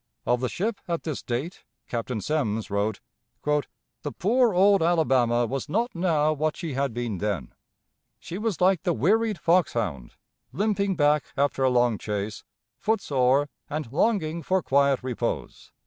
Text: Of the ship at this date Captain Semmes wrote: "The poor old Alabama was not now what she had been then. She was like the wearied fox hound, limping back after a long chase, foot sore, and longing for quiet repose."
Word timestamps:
Of 0.25 0.39
the 0.41 0.49
ship 0.49 0.81
at 0.87 1.03
this 1.03 1.21
date 1.21 1.63
Captain 1.87 2.21
Semmes 2.21 2.71
wrote: 2.71 3.01
"The 3.43 4.11
poor 4.11 4.51
old 4.51 4.81
Alabama 4.81 5.45
was 5.45 5.69
not 5.69 5.93
now 5.93 6.33
what 6.33 6.57
she 6.57 6.73
had 6.73 6.91
been 6.91 7.19
then. 7.19 7.53
She 8.17 8.39
was 8.39 8.59
like 8.59 8.81
the 8.81 8.93
wearied 8.93 9.37
fox 9.39 9.73
hound, 9.73 10.15
limping 10.53 10.95
back 10.95 11.25
after 11.37 11.61
a 11.63 11.69
long 11.69 11.99
chase, 11.99 12.43
foot 12.79 12.99
sore, 12.99 13.47
and 13.69 13.91
longing 13.93 14.41
for 14.41 14.63
quiet 14.63 15.03
repose." 15.03 15.71